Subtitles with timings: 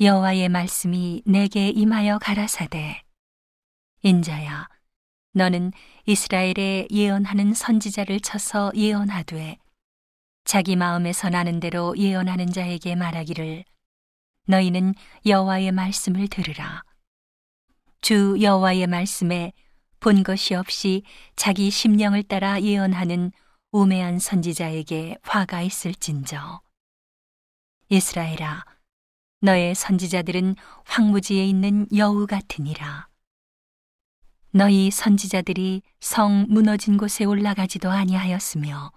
[0.00, 3.02] 여호와의 말씀이 내게 임하여 가라사대.
[4.02, 4.68] 인자야
[5.32, 5.72] 너는
[6.06, 9.58] 이스라엘에 예언하는 선지자를 쳐서 예언하되
[10.44, 13.64] 자기 마음에서 나는 대로 예언하는 자에게 말하기를
[14.46, 14.94] 너희는
[15.26, 16.84] 여호와의 말씀을 들으라.
[18.00, 19.52] 주 여호와의 말씀에
[19.98, 21.02] 본 것이 없이
[21.34, 23.32] 자기 심령을 따라 예언하는
[23.72, 26.60] 우매한 선지자에게 화가 있을진저.
[27.88, 28.77] 이스라엘아
[29.40, 33.08] 너의 선지자들은 황무지에 있는 여우 같으니라.
[34.50, 38.90] 너희 선지자들이 성 무너진 곳에 올라가지도 아니하였으며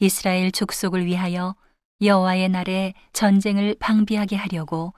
[0.00, 1.54] 이스라엘 족속을 위하여
[2.00, 4.94] 여호와의 날에 전쟁을 방비하게 하려고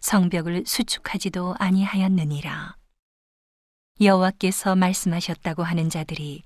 [0.00, 2.76] 성벽을 수축하지도 아니하였느니라.
[4.00, 6.44] 여호와께서 말씀하셨다고 하는 자들이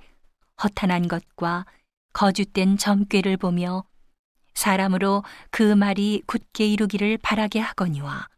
[0.64, 1.66] 허탄한 것과
[2.12, 3.84] 거짓된 점괘를 보며
[4.55, 8.29] 사람으로 그 말이 굳게 이루기를 바라게 하거니와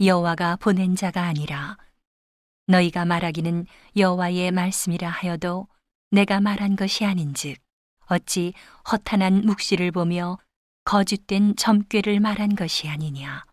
[0.00, 1.76] 여호와가 보낸 자가 아니라
[2.66, 5.68] 너희가 말하기는 여호와의 말씀이라 하여도
[6.10, 7.56] 내가 말한 것이 아닌즉
[8.06, 8.52] 어찌
[8.90, 10.38] 허탄한 묵시를 보며
[10.84, 13.44] 거짓된 점괘를 말한 것이 아니냐?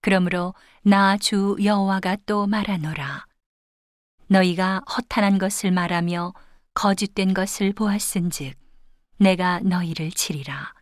[0.00, 3.24] 그러므로 나 주 여호와가 또 말하노라.
[4.26, 6.34] 너희가 허탄한 것을 말하며
[6.74, 8.56] 거짓된 것을 보았은즉
[9.18, 10.74] 내가 너희를 치리라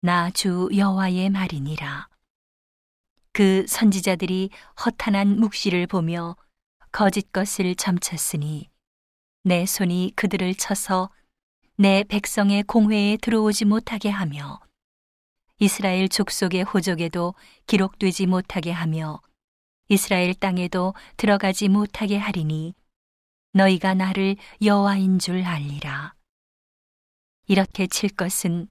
[0.00, 2.08] 나 주 여호와의 말이니라.
[3.32, 4.50] 그 선지자들이
[4.84, 6.36] 허탄한 묵시를 보며
[6.92, 8.68] 거짓 것을 점쳤으니
[9.42, 11.10] 내 손이 그들을 쳐서
[11.76, 14.60] 내 백성의 공회에 들어오지 못하게 하며
[15.58, 17.34] 이스라엘 족속의 호적에도
[17.66, 19.20] 기록되지 못하게 하며
[19.88, 22.74] 이스라엘 땅에도 들어가지 못하게 하리니
[23.52, 26.14] 너희가 나를 여호와인 줄 알리라.
[27.48, 28.68] 이렇게 칠 것은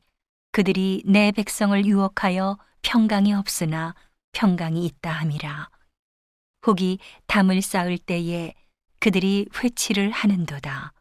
[0.52, 3.94] 그들이 내 백성을 유혹하여 평강이 없으나
[4.32, 5.70] 평강이 있다 함이라.
[6.66, 8.54] 혹이 담을 쌓을 때에
[9.00, 10.94] 그들이 회치를 하는도다.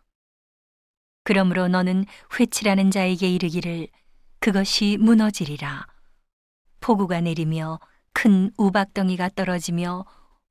[1.25, 2.05] 그러므로 너는
[2.39, 3.89] 회치라는 자에게 이르기를
[4.39, 5.87] 그것이 무너지리라.
[6.81, 7.81] 폭우가 내리며
[8.13, 10.05] 큰 우박덩이가 떨어지며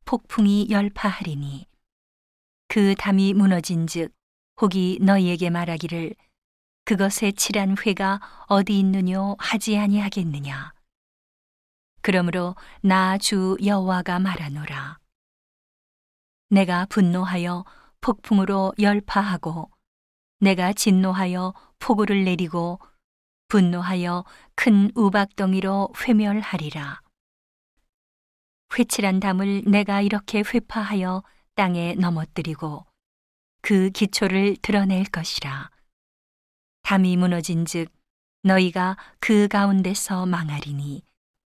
[0.06, 1.66] 폭풍이 열파하리니
[2.68, 4.12] 그 담이 무너진즉
[4.62, 6.16] 혹이 너희에게 말하기를
[6.86, 10.74] 그것에 칠한 회가 어디 있느뇨 하지 아니하겠느냐.
[12.02, 15.00] 그러므로 나 주 여호와가 말하노라.
[16.50, 17.66] 내가 분노하여
[18.02, 19.72] 폭풍으로 열파하고
[20.40, 22.80] 내가 진노하여 폭우를 내리고
[23.48, 27.02] 분노하여 큰 우박덩이로 훼멸하리라.
[28.78, 31.24] 회칠한 담을 내가 이렇게 훼파하여
[31.56, 32.86] 땅에 넘어뜨리고
[33.62, 35.72] 그 기초를 드러낼 것이라.
[36.86, 37.92] 담이 무너진즉
[38.44, 41.02] 너희가 그 가운데서 망하리니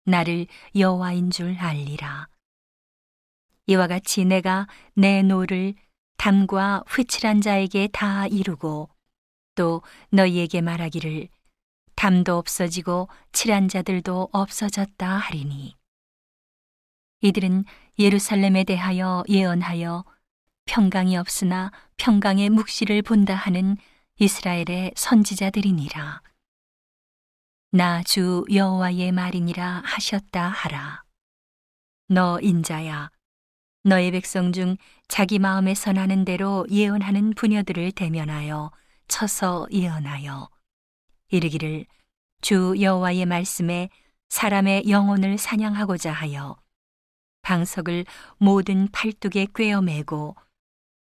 [0.06, 2.28] 나를 여호와인 줄 알리라.
[3.66, 5.74] 이와 같이 내가 내 노를
[6.16, 8.88] 담과 회칠한 자에게 다 이루고
[9.54, 11.28] 또 너희에게 말하기를
[11.94, 15.74] 담도 없어지고 칠한 자들도 없어졌다 하리니
[17.20, 17.66] 이들은
[17.98, 20.06] 예루살렘에 대하여 예언하여
[20.64, 23.76] 평강이 없으나 평강의 묵시를 본다 하는
[24.20, 26.22] 이스라엘의 선지자들이니라.
[27.70, 31.04] 나 주 여호와의 말이니라 하셨다 하라.
[32.08, 33.10] 너 인자야,
[33.84, 38.72] 너의 백성 중 자기 마음에서 나는 대로 예언하는 부녀들을 대면하여
[39.06, 40.48] 쳐서 예언하여
[41.28, 41.86] 이르기를
[42.40, 43.88] 주 여호와의 말씀에
[44.30, 46.56] 사람의 영혼을 사냥하고자 하여
[47.42, 48.04] 방석을
[48.38, 50.34] 모든 팔뚝에 꿰어매고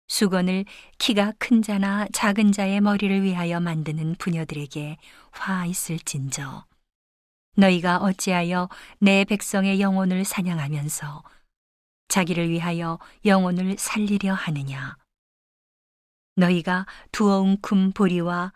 [0.08, 0.64] 수건을
[0.98, 4.96] 키가 큰 자나 작은 자의 머리를 위하여 만드는 부녀들에게
[5.30, 6.66] 화 있을진저.
[7.56, 11.22] 너희가 어찌하여 내 백성의 영혼을 사냥하면서
[12.08, 14.96] 자기를 위하여 영혼을 살리려 하느냐.
[16.36, 18.52] 너희가 두어 웅큼 보리와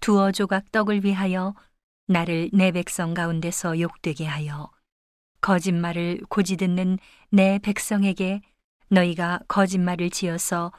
[0.00, 1.54] 두어 조각 떡을 위하여
[2.06, 4.70] 나를 내 백성 가운데서 욕되게 하여
[5.40, 6.98] 거짓말을 고지 듣는
[7.30, 8.40] 내 백성에게
[8.88, 10.72] 너희가 거짓말을 지어서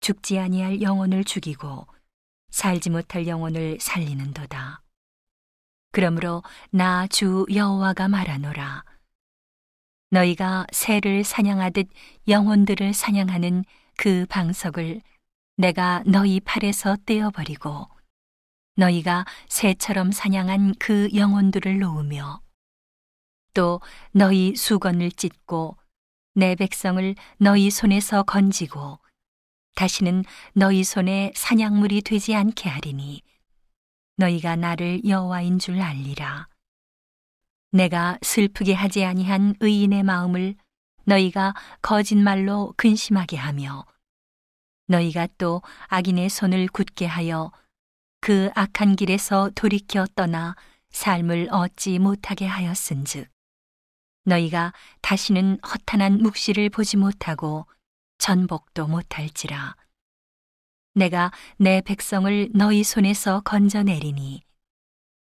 [0.00, 1.86] 죽지 아니할 영혼을 죽이고
[2.50, 4.82] 살지 못할 영혼을 살리는도다.
[5.92, 8.84] 그러므로 나 주 여호와가 말하노라.
[10.10, 11.88] 너희가 새를 사냥하듯
[12.28, 13.64] 영혼들을 사냥하는
[13.96, 15.02] 그 방석을
[15.56, 17.88] 내가 너희 팔에서 떼어버리고
[18.76, 22.40] 너희가 새처럼 사냥한 그 영혼들을 놓으며
[23.52, 23.80] 또
[24.12, 25.76] 너희 수건을 찢고
[26.34, 28.98] 내 백성을 너희 손에서 건지고
[29.74, 33.22] 다시는 너희 손에 사냥물이 되지 않게 하리니
[34.16, 36.48] 너희가 나를 여호와인 줄 알리라.
[37.72, 40.56] 내가 슬프게 하지 아니한 의인의 마음을
[41.04, 43.86] 너희가 거짓말로 근심하게 하며
[44.86, 47.52] 너희가 또 악인의 손을 굳게 하여
[48.20, 50.56] 그 악한 길에서 돌이켜 떠나
[50.90, 53.28] 삶을 얻지 못하게 하였은즉
[54.24, 57.66] 너희가 다시는 허탄한 묵시를 보지 못하고
[58.20, 59.74] 전복도 못할지라.
[60.94, 64.42] 내가 내 백성을 너희 손에서 건져내리니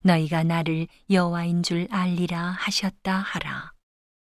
[0.02, 3.72] 너희가 나를 여호와인 줄 알리라 하셨다 하라